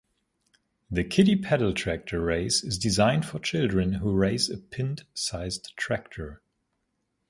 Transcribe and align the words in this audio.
The 0.89 1.03
Kiddie 1.03 1.35
Pedal 1.39 1.75
Tractor 1.75 2.21
race 2.21 2.63
is 2.63 2.79
designed 2.79 3.23
for 3.23 3.37
children 3.37 3.93
who 3.93 4.13
race 4.15 4.49
a 4.49 4.57
pint-sized 4.57 5.73
tractor. 5.77 6.41